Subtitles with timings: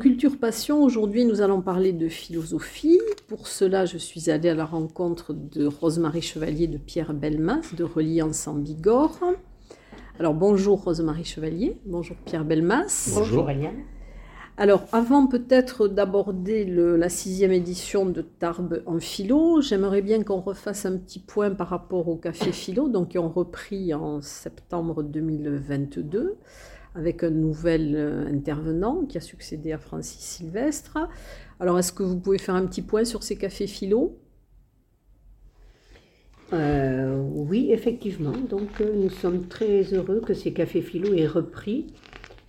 [0.00, 2.98] Culture Passion, aujourd'hui, nous allons parler de philosophie.
[3.28, 7.84] Pour cela, je suis allée à la rencontre de Rosemarie Chevalier de Pierre Belmas de
[7.84, 9.20] Reliance en Bigorre.
[10.18, 13.10] Alors, bonjour Rosemarie Chevalier, bonjour Pierre Belmas.
[13.14, 13.82] Bonjour Eliane.
[14.56, 20.86] Alors, avant peut-être d'aborder la sixième édition de Tarbes en philo, j'aimerais bien qu'on refasse
[20.86, 26.38] un petit point par rapport au Café Philo, donc qui ont repris en septembre 2022
[26.94, 30.98] avec un nouvel euh, intervenant qui a succédé à Francis Sylvestre.
[31.60, 34.18] Alors, est-ce que vous pouvez faire un petit point sur ces cafés philo?
[36.52, 38.36] Euh, Oui, effectivement.
[38.36, 41.94] Donc, euh, nous sommes très heureux que ces cafés philo aient repris.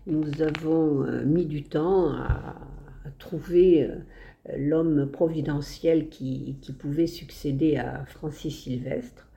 [0.08, 2.56] Nous avons mis du temps à,
[3.20, 3.88] trouver
[4.58, 9.28] l'homme providentiel qui, qui, pouvait succéder à Francis Sylvestre.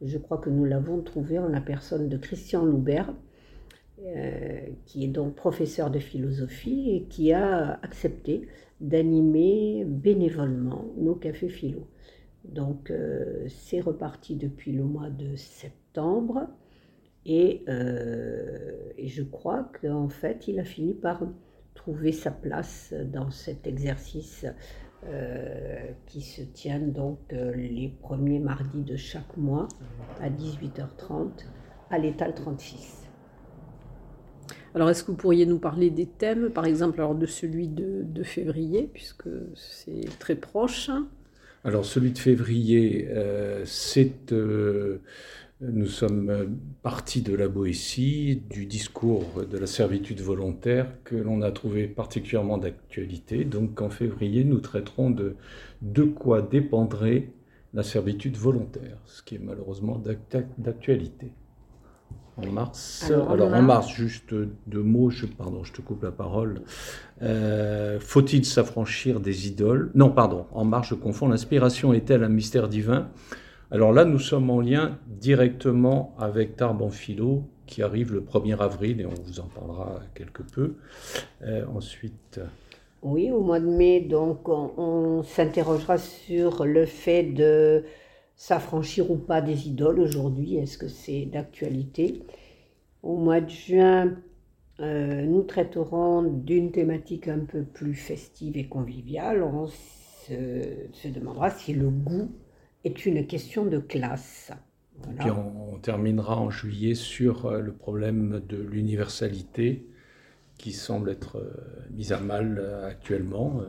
[0.00, 3.12] Je crois que nous l'avons trouvé en la personne de Christian Loubert,
[4.06, 8.46] euh, qui est donc professeur de philosophie et qui a accepté
[8.80, 11.88] d'animer bénévolement nos cafés philo.
[12.44, 16.48] Donc euh, c'est reparti depuis le mois de septembre
[17.24, 21.22] et, euh, et je crois qu'en fait il a fini par
[21.74, 24.44] trouver sa place dans cet exercice
[26.06, 29.68] qui se tient donc les premiers mardis de chaque mois
[30.22, 31.44] à 18h30
[31.90, 33.03] à l'étal 36.
[34.74, 38.22] Alors, est-ce que vous pourriez nous parler des thèmes, par exemple, alors de celui de,
[38.24, 40.90] février, puisque c'est très proche
[41.62, 43.64] Alors, celui de février, euh.
[44.32, 44.98] Euh,
[45.60, 51.52] nous sommes partis de la Boétie, du discours de la servitude volontaire que l'on a
[51.52, 53.44] trouvé particulièrement d'actualité.
[53.44, 55.36] Donc, en février, nous traiterons de
[55.82, 57.28] de quoi dépendrait
[57.74, 60.02] la servitude volontaire, ce qui est malheureusement
[60.58, 61.32] d'actualité.
[62.36, 63.10] En mars.
[63.30, 64.34] Alors, en mars, juste
[64.66, 66.62] deux mots, je, pardon, je te coupe la parole.
[67.22, 69.92] Euh, faut-il s'affranchir des idoles?
[69.94, 71.28] Non, pardon, en mars, je confonds.
[71.28, 73.08] L'inspiration est-elle un mystère divin?
[73.70, 79.00] Alors là, nous sommes en lien directement avec Tarbes philo, qui arrive le 1er avril,
[79.00, 80.74] et on vous en parlera quelque peu.
[81.42, 82.40] Euh, ensuite.
[83.02, 87.84] Oui, au mois de mai, donc, on s'interrogera sur le fait de
[88.36, 90.56] s'affranchir ou pas des idoles aujourd'hui?
[90.56, 92.22] Est-ce que c'est d'actualité?
[93.02, 94.16] Au mois de juin,
[94.80, 99.42] euh, nous traiterons d'une thématique un peu plus festive et conviviale.
[99.42, 102.32] On se, demandera si le goût
[102.84, 104.52] est une question de classe.
[105.10, 109.86] Et puis on, terminera en juillet sur euh, le problème de l'universalité
[110.56, 111.52] qui semble être euh,
[111.90, 113.60] mise à mal actuellement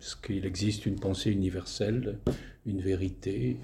[0.00, 2.18] parce qu'il existe une pensée universelle,
[2.64, 3.58] une vérité,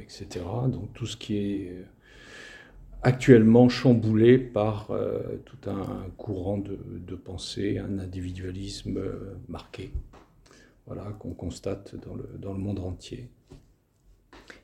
[0.00, 0.26] etc.
[0.68, 1.82] Donc tout ce qui est euh,
[3.02, 9.92] actuellement chamboulé par euh, tout un courant de, pensée, un individualisme euh, marqué,
[10.86, 13.28] voilà, qu'on constate dans le, dans le, monde entier.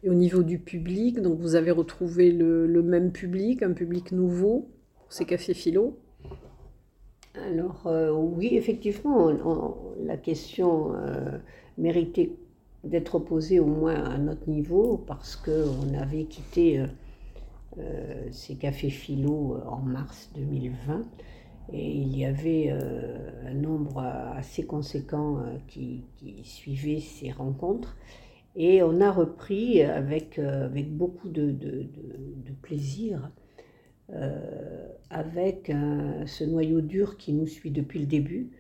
[0.03, 4.13] Et au niveau du public, donc vous avez retrouvé le, le même public, un public
[4.13, 5.99] nouveau pour ces cafés philo
[7.47, 9.31] alors euh, oui, effectivement,
[10.05, 11.39] la question euh,
[11.77, 12.33] méritait
[12.85, 16.85] d'être posée au moins à notre niveau parce qu'on avait quitté
[17.79, 21.03] euh, ces cafés philo en mars 2020
[21.73, 26.03] et il y avait un nombre assez conséquent qui,
[26.43, 27.95] suivait ces rencontres.
[28.57, 31.55] Et on a repris avec, avec beaucoup de
[32.63, 33.31] plaisir
[34.11, 35.73] euh, avec
[36.27, 38.51] ce noyau dur qui nous suit depuis le début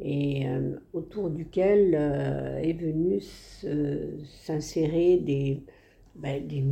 [0.00, 5.62] et euh, autour duquel euh, est venu s'insérer des,
[6.14, 6.64] ben, des,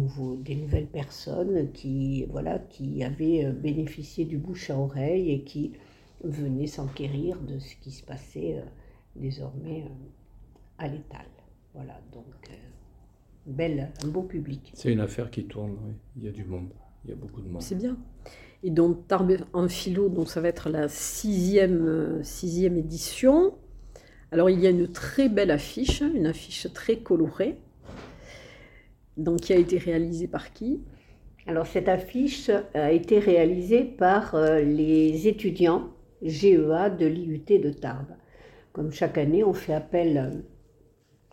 [0.42, 5.72] des nouvelles personnes qui, voilà, qui avaient bénéficié du bouche à oreille et qui
[6.24, 8.62] venaient s'enquérir de ce qui se passait
[9.14, 9.84] désormais
[10.78, 11.26] à l'étal.
[11.74, 12.24] Voilà, donc
[13.46, 14.72] belle, un beau public.
[14.74, 15.76] C'est une affaire qui tourne,
[16.16, 16.70] il y a du monde,
[17.04, 17.62] il y a beaucoup de monde.
[17.62, 17.96] C'est bien.
[18.62, 23.54] Et donc Tarbes en philo, donc ça va être la sixième, sixième édition.
[24.32, 27.58] Alors il y a une très belle affiche, une affiche très colorée,
[29.16, 30.80] donc qui a été réalisée par qui?
[31.46, 35.88] Alors cette affiche a été réalisée par euh, les étudiants
[36.20, 38.16] GEA de l'IUT de Tarbes.
[38.72, 40.44] Comme chaque année, on fait appel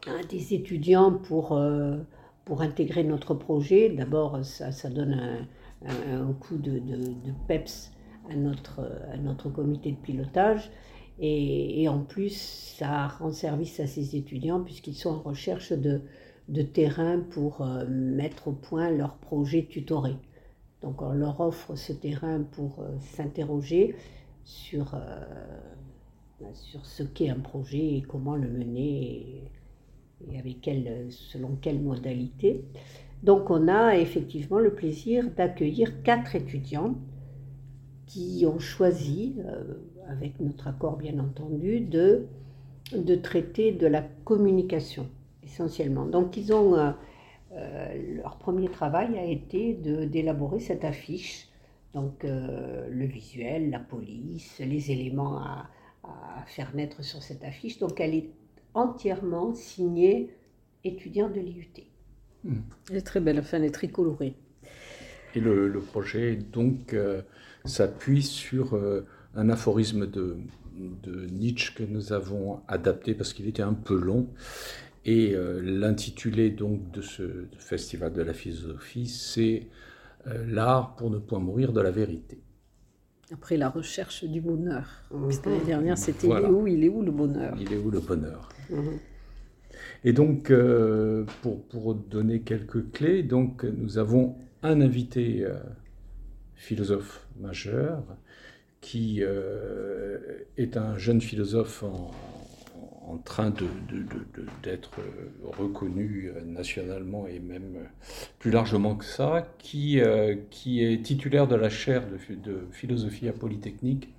[0.08, 1.98] à des étudiants pour, euh,
[2.46, 3.90] pour intégrer notre projet.
[3.90, 5.48] D'abord, ça, ça donne
[5.86, 6.80] un, coup de,
[7.48, 7.92] peps
[8.30, 8.82] à notre,
[9.12, 10.72] à notre comité de pilotage.
[11.20, 12.36] Et, en plus,
[12.78, 16.02] ça rend service à ces étudiants puisqu'ils sont en recherche de,
[16.74, 20.16] terrain pour euh, mettre au point leur projet tutoré.
[20.82, 23.96] Donc on leur offre ce terrain pour euh, s'interroger
[24.44, 29.50] sur, euh, sur ce qu'est un projet et comment le mener
[30.38, 32.64] avec quelle, selon quelle modalité.
[33.24, 36.96] Donc on a effectivement le plaisir d'accueillir quatre étudiants
[38.06, 39.36] qui ont choisi
[40.10, 42.28] avec notre accord bien entendu, de,
[42.94, 45.08] de traiter de la communication
[45.44, 46.06] essentiellement.
[46.06, 46.92] Donc ils ont, euh,
[47.54, 51.48] euh, leur premier travail a été d'élaborer cette affiche,
[51.94, 55.70] donc euh, le visuel, la police, les éléments à,
[56.04, 57.80] à, faire naître sur cette affiche.
[57.80, 58.30] Donc elle est
[58.76, 60.30] entièrement signée
[60.84, 61.68] étudiant de l'IUT.
[62.44, 62.60] Hmm.
[62.92, 64.36] Elle est très belle, enfin elle est très colorée.
[65.34, 66.96] Et le, le projet donc
[67.66, 68.80] s'appuie sur
[69.36, 70.38] un aphorisme de,
[71.32, 74.28] Nietzsche que nous avons adapté parce qu'il était un peu long.
[75.06, 79.68] Et euh, l'intitulé donc de ce festival de la philosophie, c'est
[80.28, 82.40] euh, l'art pour ne point mourir de la vérité.
[83.34, 85.04] Après la recherche du bonheur.
[85.12, 87.56] L'année dernière, c'était il est où Il est où le bonheur?
[87.60, 88.50] Il est où le bonheur?
[88.70, 89.00] Mhm.
[90.04, 95.46] Et donc, euh, pour, pour, donner quelques clés, donc nous avons un invité
[96.56, 98.04] philosophe majeur
[98.82, 100.18] qui euh,
[100.58, 102.12] est un jeune philosophe en,
[103.18, 103.54] train
[104.64, 105.00] d'être
[105.44, 107.88] reconnu nationalement et même
[108.40, 110.36] plus largement que ça, qui, euh,
[110.66, 114.10] est titulaire de la chaire de, philosophie à Polytechnique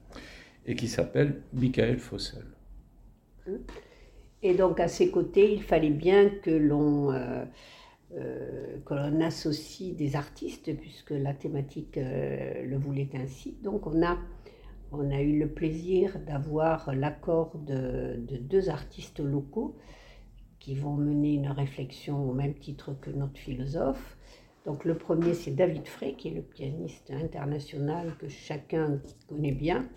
[0.67, 2.44] et qui s'appelle Michael Fossel.
[4.43, 7.44] Et donc à ses côtés, il fallait bien que l'on euh,
[8.85, 13.56] que l'on associe des artistes, puisque la thématique le voulait ainsi.
[13.62, 14.17] Donc on a
[14.93, 19.77] on a eu le plaisir d'avoir l'accord de, deux artistes locaux
[20.59, 24.17] qui vont mener une réflexion au même titre que notre philosophe.
[24.65, 29.88] Donc le premier, c'est David Frey, qui est le pianiste international que chacun connaît bien.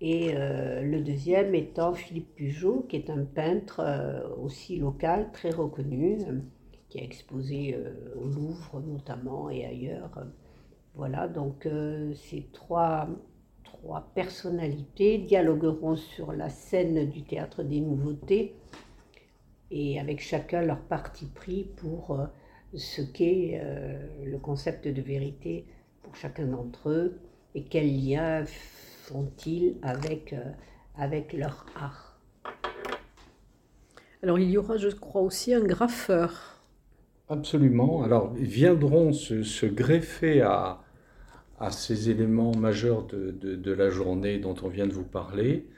[0.00, 5.50] Et euh, le deuxième étant Philippe Pujot, qui est un peintre euh, aussi local, très
[5.50, 6.18] reconnu,
[6.88, 10.26] qui a exposé euh, au Louvre notamment et ailleurs.
[10.94, 11.68] Voilà, donc
[12.14, 13.08] ces trois
[13.82, 18.54] trois personnalités dialogueront sur la scène du théâtre des nouveautés
[19.70, 22.26] et avec chacun leur parti pris pour euh,
[22.74, 25.64] ce qu'est euh, le concept de vérité
[26.02, 27.20] pour chacun d'entre eux
[27.54, 30.44] et quel lien font-ils avec, euh,
[30.96, 32.18] avec leur art.
[34.22, 36.62] Alors il y aura, je crois, aussi un graffeur.
[37.30, 38.02] Absolument.
[38.02, 40.80] Alors viendront se greffer à,
[41.60, 45.68] à ces éléments majeurs de, de, la journée dont on vient de vous parler,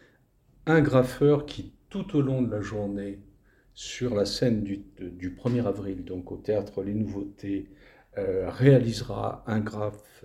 [0.65, 3.19] un graffeur qui, tout au long de la journée,
[3.75, 7.69] sur la scène du, du 1er avril, donc au théâtre Les Nouveautés,
[8.17, 10.25] euh, réalisera un graphe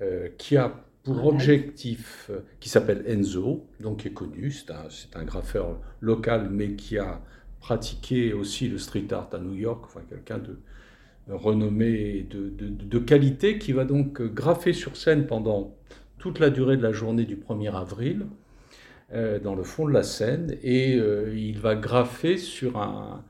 [0.00, 4.88] euh, qui a pour objectif, euh, qui s'appelle Enzo, donc qui est connu, c'est un,
[5.14, 7.22] un, graffeur local, mais qui a
[7.60, 10.58] pratiqué aussi le street art à New York, enfin quelqu'un de,
[11.28, 15.74] renommée de, qualité qui va donc graffer sur scène pendant
[16.18, 18.26] toute la durée de la journée du 1er avril
[19.12, 23.24] euh, dans le fond de la scène et euh, il va graffer sur un,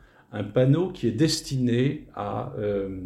[0.52, 3.00] panneau qui est destiné à euh,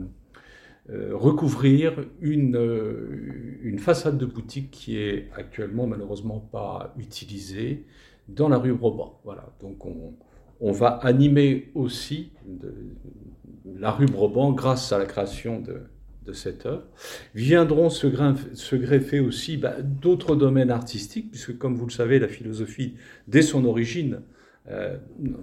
[0.88, 7.84] recouvrir une, façade de boutique qui est actuellement malheureusement pas utilisée
[8.28, 9.20] dans la rue Broban.
[9.24, 12.32] Voilà, donc on, va animer aussi
[13.82, 14.06] la rue
[14.54, 16.84] grâce à la création de, cette œuvre.
[17.34, 18.06] Viendront se,
[18.76, 22.94] greffer aussi bah, d'autres domaines artistiques, puisque comme vous le savez, la philosophie,
[23.26, 24.22] dès son origine,
[24.70, 24.96] euh,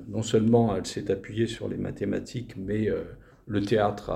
[0.07, 3.03] non seulement elle s'est appuyée sur les mathématiques, mais euh,
[3.45, 4.09] le théâtre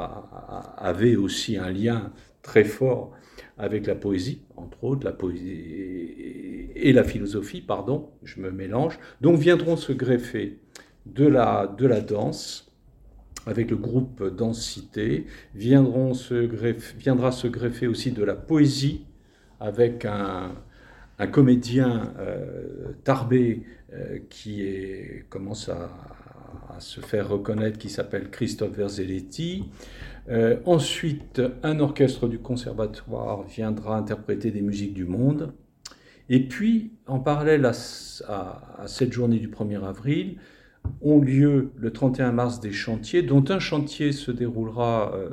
[0.77, 2.13] avait aussi un lien
[2.44, 3.12] très fort
[3.58, 9.00] avec la poésie, entre autres, la poésie et la philosophie, pardon, je me mélange.
[9.20, 10.60] Donc viendront se greffer
[11.06, 12.73] de de la danse,
[13.46, 16.34] avec le groupe Densité, viendront se
[16.98, 19.06] viendra se greffer aussi de la poésie,
[19.60, 20.52] avec un,
[21.20, 24.66] un comédien euh, tarbé euh, qui
[25.30, 25.90] commence à,
[26.76, 29.66] à, se faire reconnaître, qui s'appelle Christophe Verzelletti.
[30.30, 35.54] Euh, ensuite, un orchestre du conservatoire viendra interpréter des musiques du monde.
[36.30, 37.72] Et puis, en parallèle à,
[38.28, 40.38] à, cette journée du 1er avril,
[41.02, 45.30] ont lieu le 31 mars des chantiers, dont un chantier se déroulera euh,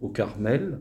[0.00, 0.80] au Carmel,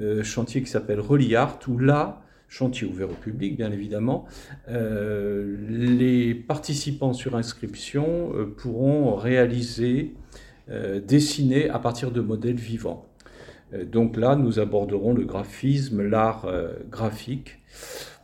[0.00, 4.26] euh, chantier qui s'appelle Reliart, où là, chantier ouvert au public bien évidemment,
[4.68, 10.14] euh, les participants sur inscription pourront réaliser,
[11.06, 13.06] dessiner à partir de modèles vivants.
[13.84, 16.48] Donc là, nous aborderons le graphisme, l'art
[16.90, 17.60] graphique.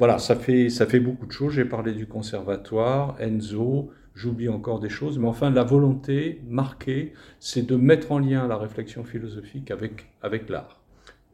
[0.00, 1.52] Voilà, ça fait, ça fait beaucoup de choses.
[1.52, 7.66] J'ai parlé du conservatoire, Enzo, j'oublie encore des choses, mais enfin la volonté marquée, c'est
[7.66, 10.82] de mettre en lien la réflexion philosophique avec, avec l'art.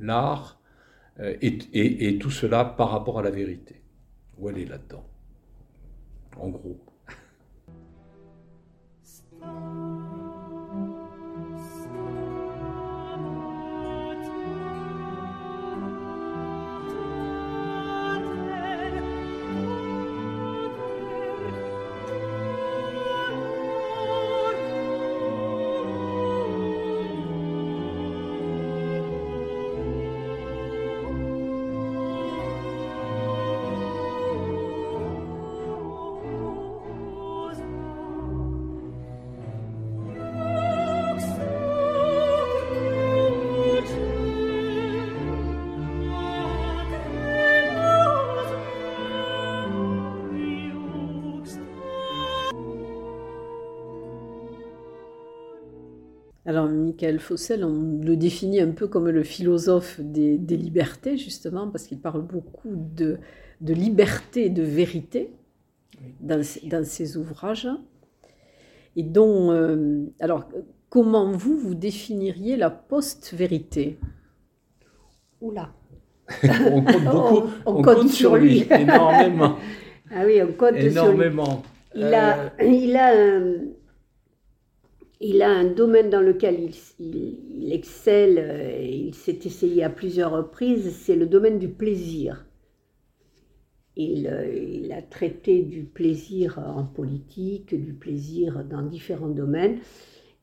[0.00, 0.60] L'art
[1.20, 3.82] euh, et, et, et, tout cela par rapport à la vérité.
[4.38, 5.04] Où elle est là-dedans?
[6.38, 6.78] En gros.
[56.48, 61.68] Alors, Michael Fossel, on le définit un peu comme le philosophe des, des libertés, justement,
[61.68, 63.18] parce qu'il parle beaucoup de,
[63.60, 65.30] de, liberté et de vérité
[66.22, 67.68] dans, dans, ses ouvrages.
[68.96, 70.48] Et donc, euh, alors,
[70.88, 73.98] comment vous, vous définiriez la post-vérité?
[75.42, 75.74] Oula
[76.72, 79.56] On compte beaucoup, on, on, on compte, sur lui, lui énormément.
[80.10, 81.44] ah oui, on compte énormément.
[81.44, 82.06] sur lui.
[82.06, 82.64] Il a, euh...
[82.64, 83.52] il a un
[85.20, 89.90] il a un domaine dans lequel il, il, il excelle, euh, il s'est essayé à
[89.90, 92.44] plusieurs reprises, c'est le domaine du plaisir.
[93.96, 99.78] Il, euh, il, a traité du plaisir en politique, du plaisir dans différents domaines.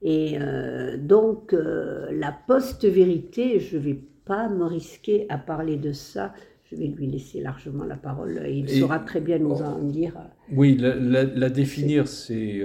[0.01, 5.93] Et euh, donc, euh, la post-vérité, je ne vais pas me risquer à parler de
[5.93, 6.33] ça.
[6.69, 8.41] Je vais lui laisser largement la parole.
[8.45, 10.17] Il et, saura très bien nous en dire.
[10.51, 12.61] Oui, la, la, la définir, c'est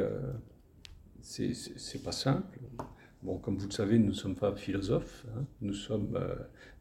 [1.30, 2.58] c'est pas simple.
[3.22, 5.44] Bon, comme vous le savez, nous ne sommes pas philosophes, hein.
[5.60, 6.34] nous sommes euh,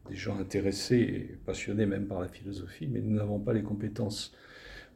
[0.09, 4.33] des gens intéressés et passionnés même par la philosophie, mais nous n'avons pas les compétences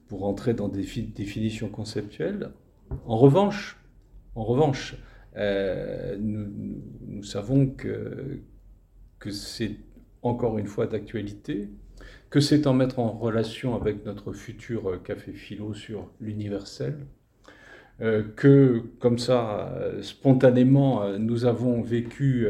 [0.08, 2.52] pour entrer dans des définitions conceptuelles.
[3.06, 3.78] En revanche,
[4.36, 4.96] en revanche,
[5.36, 8.40] euh, nous, nous, savons que,
[9.20, 9.78] que c'est
[10.22, 11.70] encore une fois d'actualité,
[12.30, 17.23] que c'est en mettre en relation avec notre futur café philo sur l'universel, euh,
[18.00, 22.48] que, comme ça, euh, spontanément, euh, nous avons vécu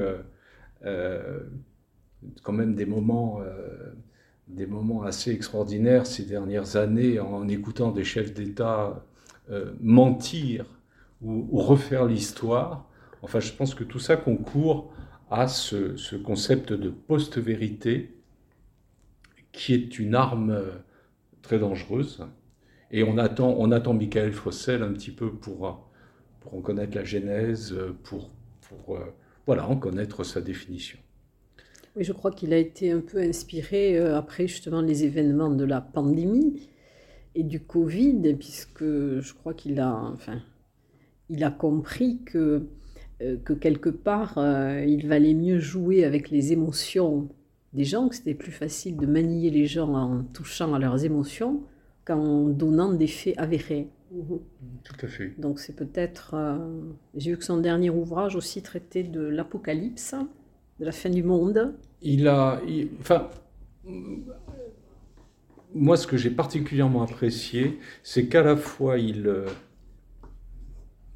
[2.41, 3.39] quand même des moments,
[4.47, 9.05] des moments assez extraordinaires ces dernières années en écoutant des chefs d'État
[9.81, 10.65] mentir
[11.21, 12.89] ou, ou refaire l'histoire.
[13.21, 14.93] Enfin, je pense que tout ça concourt
[15.31, 18.13] à ce, ce concept de post-vérité
[19.53, 20.61] qui est une arme
[21.41, 22.25] très dangereuse
[22.93, 25.83] et on attend, Michael Fossel un petit peu pour,
[26.39, 28.29] pour en connaître la genèse, pour,
[28.61, 28.97] pour
[29.45, 30.97] voilà, en connaître sa définition.
[31.95, 35.63] Oui, je crois qu'il a été un peu inspiré euh, après justement les événements de
[35.63, 36.67] la pandémie
[37.35, 40.41] et du Covid, puisque je crois qu'il a, enfin,
[41.29, 42.67] il a compris que,
[43.21, 47.29] euh, que quelque part, euh, il valait mieux jouer avec les émotions
[47.73, 51.61] des gens, que c'était plus facile de manier les gens en touchant à leurs émotions
[52.05, 53.89] qu'en donnant des faits avérés.
[54.11, 54.35] Mmh.
[54.83, 55.33] Tout à fait.
[55.39, 56.33] Donc c'est peut-être...
[56.35, 56.57] Euh,
[57.15, 60.15] J'ai vu que son dernier ouvrage aussi traitait de l'apocalypse,
[60.79, 61.73] de la fin du monde.
[62.01, 62.61] Il a...
[62.67, 63.29] Il, enfin,
[65.73, 69.45] moi ce que j'ai particulièrement apprécié, c'est qu'à la fois il,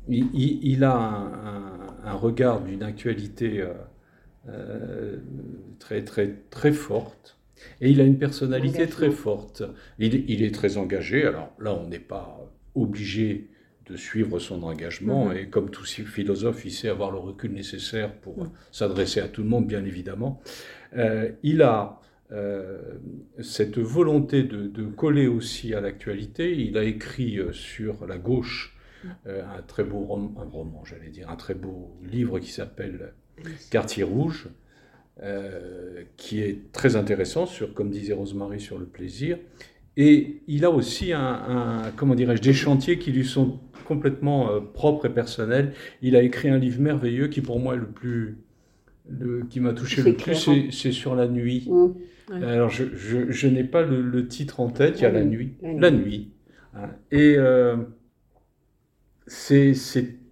[0.09, 0.95] il, a
[2.03, 3.65] un, regard d'une actualité
[5.79, 7.37] très, très, très forte.
[7.81, 9.63] Et il a une personnalité très forte.
[9.99, 11.25] Il, il, est très engagé.
[11.25, 12.39] Alors là, on n'est pas
[12.75, 13.49] obligé
[13.89, 15.27] de suivre son engagement.
[15.27, 15.37] Mhm.
[15.37, 18.51] Et comme tout philosophe, il sait avoir le recul nécessaire pour mhm.
[18.71, 20.41] s'adresser à tout le monde, bien évidemment.
[20.95, 21.99] Euh, il a
[22.31, 22.79] euh,
[23.41, 26.55] cette volonté de, coller aussi à l'actualité.
[26.57, 29.11] Il a écrit euh, sur la gauche mhm.
[29.57, 33.13] un très beau roman, un roman j'allais dire, un très beau livre qui s'appelle
[33.69, 34.49] Quartier rouge.
[36.15, 39.37] Qui est très intéressant sur, comme disait Rosemary, sur le plaisir.
[39.97, 45.07] Et il a aussi un, comment dirais-je, des chantiers qui lui sont complètement euh, propres
[45.07, 45.73] et personnels.
[46.01, 48.37] Il a écrit un livre merveilleux qui pour moi est le plus,
[49.09, 50.67] le, qui m'a touché le plus, hein.
[50.71, 51.67] c'est sur la nuit.
[51.69, 52.43] Mmh.
[52.43, 55.55] Alors je, je, n'ai pas le, titre en tête, il y a la, nuit.
[55.63, 56.31] La nuit.
[56.75, 56.89] Hein.
[57.11, 57.77] Et euh,
[59.25, 59.73] c'est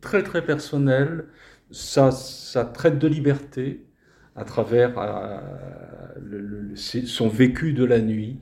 [0.01, 1.25] très très personnel.
[1.71, 3.84] Ça, ça traite de liberté
[4.35, 5.39] à travers euh,
[6.21, 8.39] le, son vécu de la nuit.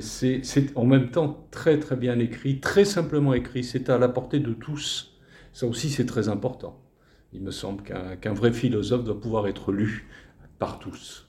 [0.00, 0.42] C'est
[0.74, 4.52] en même temps très très bien écrit, très simplement écrit, c'est à la portée de
[4.52, 5.16] tous.
[5.52, 6.82] Ça aussi c'est très important.
[7.32, 10.08] Il me semble qu'un vrai philosophe doit pouvoir être lu
[10.58, 11.28] par tous.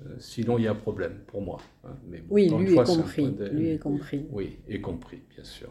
[0.00, 1.58] Euh, sinon il y a un problème pour moi.
[1.84, 1.90] Hein.
[2.08, 4.24] Mais oui, lui, est compris, lui est compris.
[4.30, 5.70] Oui, est compris, bien sûr.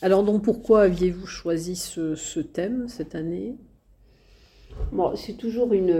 [0.00, 3.56] Alors donc pourquoi aviez-vous choisi ce, thème cette année?
[4.92, 5.90] Bon, c'est toujours une,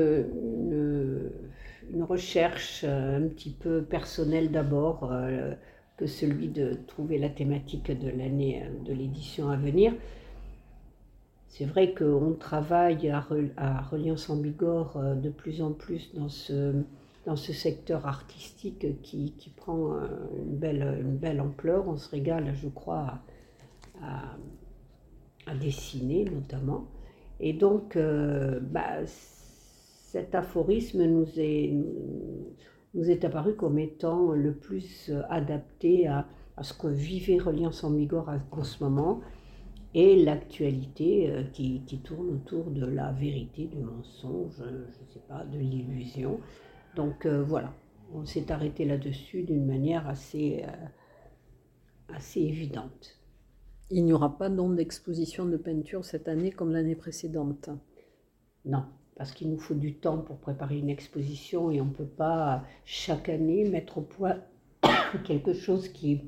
[1.92, 5.54] une recherche euh, un petit peu personnelle d'abord euh,
[5.96, 9.92] que celui de trouver la thématique de l'année euh, de l'édition à venir.
[11.48, 13.20] C'est vrai qu'on travaille à,
[13.82, 16.72] Reliance en Bigorre de plus en plus dans ce,
[17.26, 19.90] dans ce secteur artistique qui, qui prend
[20.34, 21.86] une belle, une belle ampleur.
[21.88, 23.18] On se régale, je crois,
[24.02, 24.34] à,
[25.46, 26.86] à dessiner notamment.
[27.42, 31.74] Et donc, bah, cet aphorisme nous est,
[32.94, 36.26] nous est apparu comme étant le plus adapté à,
[36.62, 39.20] ce que vivait Reliance en Bigorre en ce moment
[39.94, 45.44] et l'actualité euh, qui, tourne autour de la vérité, du mensonge, je ne sais pas,
[45.44, 46.40] de l'illusion.
[46.96, 47.72] Donc euh, voilà,
[48.12, 53.18] on s'est arrêté là-dessus d'une manière assez, euh, assez évidente.
[53.94, 57.68] Il n'y aura pas donc d'exposition de peinture cette année comme l'année précédente
[58.64, 58.84] Non,
[59.16, 62.64] parce qu'il nous faut du temps pour préparer une exposition et on ne peut pas
[62.86, 64.38] chaque année mettre au point
[65.24, 66.22] quelque chose qui,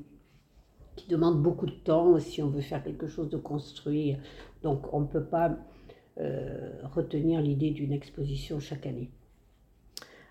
[0.95, 4.15] qui demande beaucoup de temps si on veut faire quelque chose de construit.
[4.61, 5.57] Donc on ne peut pas
[6.19, 9.09] euh, retenir l'idée d'une exposition chaque année.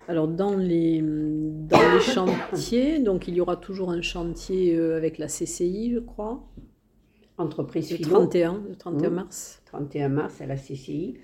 [0.07, 5.17] Alors dans les, dans les chantiers, donc il y aura toujours un chantier euh, avec
[5.17, 6.47] la CCI, je crois.
[7.37, 9.61] Entreprise le 31, le 31 mars.
[9.65, 11.17] 31 mars à la CCI.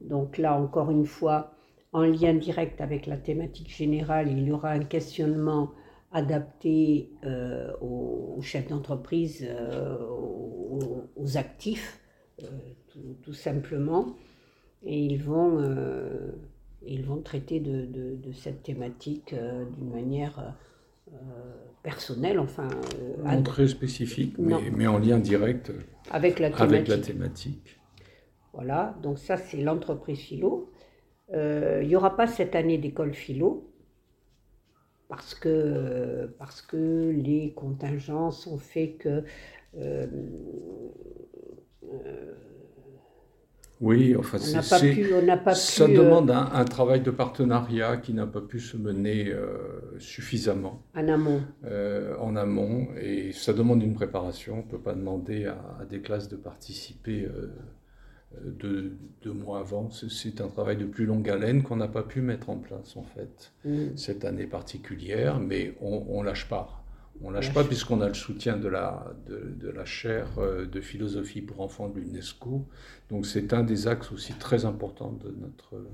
[0.00, 1.54] Donc là, encore une fois,
[1.92, 5.70] en lien direct avec la thématique générale, il y aura un questionnement
[6.12, 9.98] adapté euh, aux, chefs d'entreprise, euh,
[11.16, 12.00] aux, actifs,
[12.42, 12.46] euh,
[13.22, 14.14] tout, simplement.
[14.84, 15.60] Et ils vont,
[16.86, 20.54] ils vont traiter de, cette thématique d'une manière
[21.82, 22.68] personnelle, enfin...
[23.24, 25.72] non très spécifique, mais, en lien direct
[26.10, 27.78] avec la thématique.
[28.52, 30.72] Voilà, donc ça c'est l'entreprise philo.
[31.32, 33.70] Euh, il n'y aura pas cette année d'école philo
[35.08, 39.24] parce que, parce que les contingences ont fait que...
[39.76, 40.06] Euh,
[41.84, 42.34] euh,
[43.80, 49.32] oui, enfin, ça demande un, travail de partenariat qui n'a pas pu se mener
[49.98, 50.82] suffisamment.
[50.94, 51.42] En amont.
[52.20, 54.54] en amont, et ça demande une préparation.
[54.54, 57.28] On ne peut pas demander à, à, des classes de participer
[58.44, 59.90] deux, mois avant.
[59.90, 63.02] C'est un travail de plus longue haleine qu'on n'a pas pu mettre en place en
[63.02, 63.96] fait mm.
[63.96, 66.84] cette année particulière, mais on, ne lâche pas.
[67.22, 70.80] On lâche, lâche pas puisqu'on a le soutien de la, de, la chaire euh, de
[70.80, 72.66] philosophie pour enfants de l'UNESCO.
[73.10, 75.86] Donc c'est un des axes aussi très importants de notre,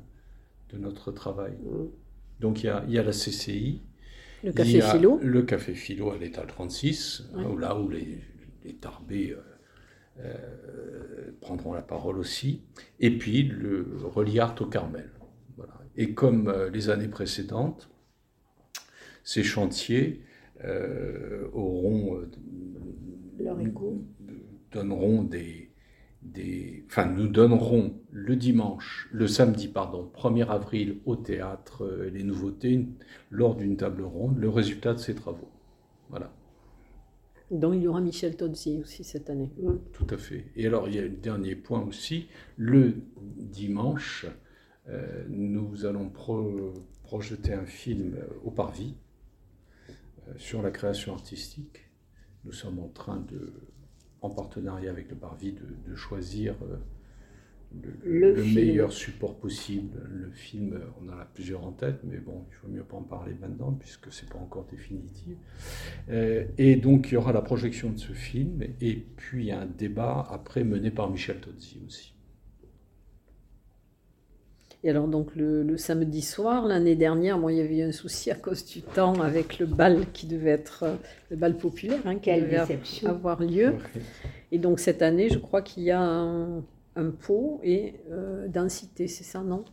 [0.71, 1.53] de notre travail.
[1.53, 1.87] Mm.
[2.41, 3.83] Donc il y, a, il y, a, la CCI.
[4.43, 5.21] Le café philo.
[5.23, 8.19] Le café philo à l'état 36, là où les,
[8.65, 9.41] les tarbés euh,
[10.25, 12.63] euh, prendront la parole aussi,
[12.99, 15.11] et puis le Reliart au Carmel.
[15.97, 17.91] Et comme les années précédentes,
[19.25, 20.23] ces chantiers
[20.65, 22.21] euh, auront,
[24.71, 25.71] donneront des,
[26.23, 32.87] des, enfin, nous donnerons le dimanche, le samedi, pardon, 1er avril au théâtre Les Nouveautés,
[33.31, 35.51] lors d'une table ronde, le résultat de ces travaux.
[36.11, 36.33] Voilà.
[37.53, 39.51] Donc il y aura Michel Tozzi aussi cette année.
[39.93, 40.47] Tout à fait.
[40.57, 42.29] Et alors il y a un dernier point aussi.
[42.57, 44.27] Le dimanche,
[44.89, 46.11] euh, nous allons
[47.05, 49.02] projeter un film au Parvis euh,
[50.37, 51.89] sur la création artistique.
[52.45, 53.53] Nous sommes en train de,
[54.21, 56.77] en partenariat avec le Parvis, de, choisir euh,
[58.05, 60.01] le, meilleur support possible.
[60.11, 63.03] Le film, on en a plusieurs en tête, mais bon, il faut mieux pas en
[63.03, 65.37] parler maintenant puisque c'est pas encore définitif.
[66.09, 70.27] Euh, et donc il y aura la projection de ce film et puis un débat
[70.31, 72.15] après mené par Michel Tozzi aussi.
[74.85, 78.31] Et alors donc le, samedi soir, l'année dernière, moi il y avait eu un souci
[78.31, 80.95] à cause du temps avec le bal qui devait être euh,
[81.31, 82.59] le bal populaire, hein, qui devait
[83.07, 83.75] avoir lieu.
[84.51, 86.65] Et donc cette année, je crois qu'il y a un,
[86.97, 89.65] un pot et euh, densité, c'est ça, non?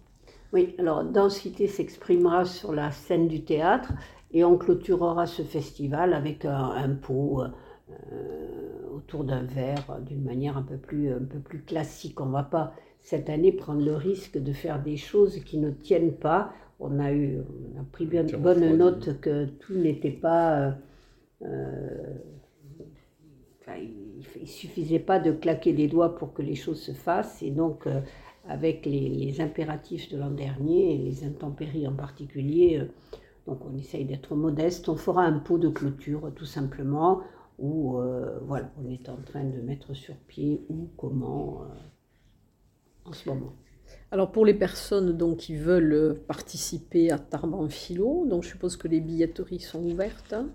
[0.54, 3.94] Oui, alors densité s'exprimera sur la scène du théâtre
[4.32, 10.64] et on clôturera ce festival avec un, pot euh, autour d'un verre d'une manière un
[10.64, 12.20] peu, plus, un peu plus classique.
[12.22, 15.72] On ne va pas cette année prendre le risque de faire des choses qui ne
[15.72, 16.54] tiennent pas.
[16.80, 20.76] On a, eu, on a pris bien bonne note que tout n'était pas...
[21.42, 22.14] Euh,
[23.78, 27.42] il ne suffisait pas de claquer des doigts pour que les choses se fassent.
[27.42, 28.02] Et donc, euh,
[28.48, 32.86] avec les, impératifs de l'an dernier, et les intempéries en particulier, euh,
[33.48, 34.90] donc on essaye d'être modeste.
[34.90, 37.22] On fera un pot de clôture, tout simplement,
[37.58, 41.64] où euh, voilà, on est en train de mettre sur pied où, comment,
[43.10, 43.54] en ce moment.
[44.12, 48.88] Alors pour les personnes donc, qui veulent participer à Tarban Philo, donc je suppose que
[48.88, 50.34] les billetteries sont ouvertes.
[50.34, 50.50] Hein.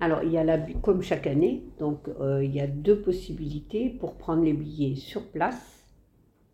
[0.00, 3.90] Alors, il y a la, comme chaque année, donc euh, il y a deux possibilités
[3.90, 5.88] pour prendre les billets sur place,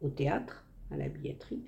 [0.03, 1.63] au théâtre, à la billetterie,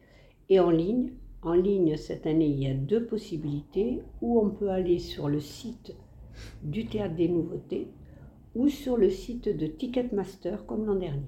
[0.49, 1.13] et en ligne.
[1.43, 5.41] En ligne, cette année, il y a deux possibilités où on peut aller sur le
[5.41, 5.93] site
[6.63, 7.89] du Théâtre des Nouveautés
[8.55, 11.27] ou sur le site de Ticketmaster comme l'an dernier.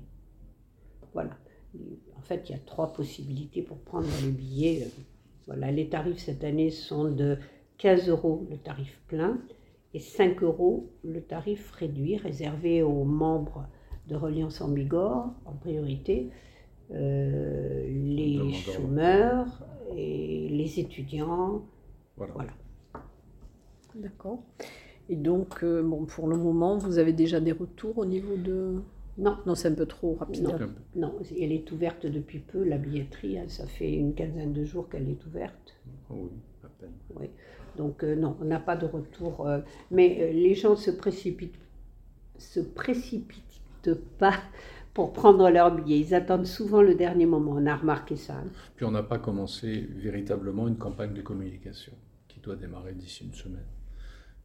[1.15, 1.37] Voilà.
[2.25, 4.89] En fait, il y a trois possibilités pour prendre les billets.
[5.47, 7.37] Voilà, les tarifs cette année sont de
[7.77, 9.39] 15 euros le tarif plein
[9.93, 13.67] et 5 euros le tarif réduit réservé aux membres
[14.09, 16.31] de Reliance en Bigorre en priorité,
[16.93, 19.63] euh, les chômeurs
[19.95, 21.63] et les étudiants.
[22.17, 22.55] Voilà.
[23.95, 24.43] D'accord.
[25.11, 28.81] Et donc, euh, bon, pour le moment, vous avez déjà des retours au niveau de...
[29.19, 29.39] Non.
[29.47, 30.49] Non, c'est un peu trop rapide.
[30.95, 33.39] Non, elle est ouverte depuis peu, la billetterie.
[33.39, 35.75] Hein, ça fait une quinzaine de jours qu'elle est ouverte.
[36.11, 36.31] Ah oui,
[36.65, 36.93] à peine.
[37.17, 37.29] Oui.
[37.77, 39.47] Donc euh, non, on n'a pas de retour.
[39.47, 41.59] Euh, mais euh, les gens se précipitent,
[42.39, 44.35] se précipitent pas
[44.95, 46.01] pour prendre leur billet.
[46.01, 47.53] Ils attendent souvent le dernier moment.
[47.57, 48.35] On a remarqué ça.
[48.35, 48.49] Hein.
[48.77, 51.93] Puis on n'a pas commencé véritablement une campagne de communication
[52.29, 53.67] qui doit démarrer d'ici une semaine.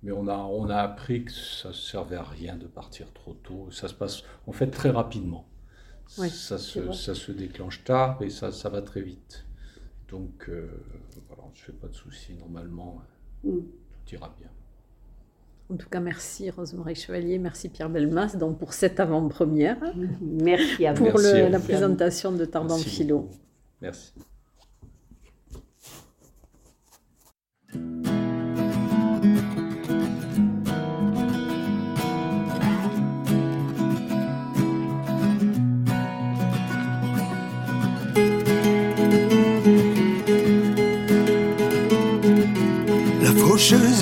[0.02, 3.34] Mais on a, on a appris que ça ne servait à rien de partir trop
[3.34, 3.70] tôt.
[3.72, 5.46] Ça se passe, en fait, très rapidement.
[6.08, 9.46] ça, se, ça, se, déclenche tard et ça, ça va très vite.
[10.08, 10.50] Donc,
[11.28, 13.02] voilà, on ne se fait pas de soucis normalement.
[13.44, 13.66] Tout
[14.12, 14.50] ira bien.
[15.72, 19.78] En tout cas, merci Rosemarie Chevalier, merci Pierre Belmas donc pour cette avant-première.
[20.22, 21.06] Merci à vous.
[21.12, 23.30] Pour la présentation de Tardan Philo.
[23.80, 24.14] Merci.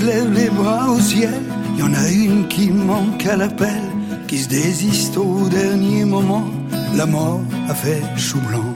[0.08, 1.41] Lève les bras au ciel.
[1.78, 3.84] Y en a une qui manque à l'appel,
[4.28, 6.48] qui se désiste au dernier moment.
[6.96, 7.41] La mort
[7.72, 8.72] a fait chou blanc.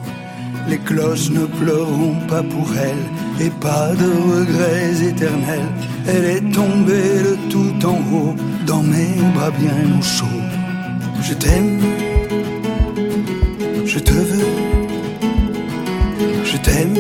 [0.70, 3.06] Les cloches ne pleureront pas pour elle,
[3.46, 5.70] et pas de regrets éternels.
[6.08, 8.36] Elle est tombée de tout en haut,
[8.68, 10.42] dans mes bras bien au chaud.
[11.28, 11.80] Je t'aime,
[13.86, 14.52] je te veux,
[16.52, 16.96] je t'aime